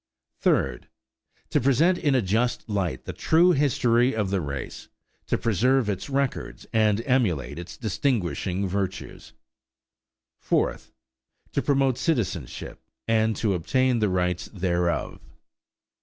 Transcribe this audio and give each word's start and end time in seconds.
Third. 0.39 0.87
To 1.51 1.61
present 1.61 1.99
in 1.99 2.15
a 2.15 2.23
just 2.23 2.67
light 2.67 3.05
the 3.05 3.13
true 3.13 3.51
history 3.51 4.15
of 4.15 4.31
the 4.31 4.41
race, 4.41 4.87
to 5.27 5.37
preserve 5.37 5.87
its 5.89 6.09
records 6.09 6.65
and 6.73 7.03
emulate 7.05 7.59
its 7.59 7.77
distinguishing 7.77 8.67
virtues. 8.67 9.33
Fourth. 10.39 10.91
To 11.51 11.61
promote 11.61 11.99
citizenship 11.99 12.81
and 13.07 13.35
to 13.35 13.53
obtain 13.53 13.99
the 13.99 14.09
rights 14.09 14.47
thereof. 14.51 15.21